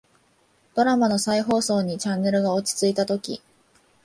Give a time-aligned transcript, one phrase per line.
[0.73, 3.39] ドラマの再放送にチャンネルが落ち着いたとき、